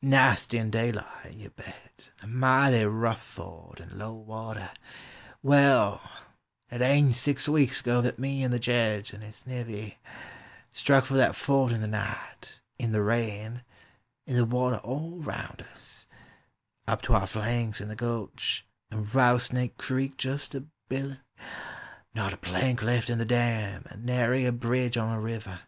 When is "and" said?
2.22-2.30, 8.42-8.54, 9.12-9.22, 14.26-14.38, 18.90-19.14, 23.90-24.06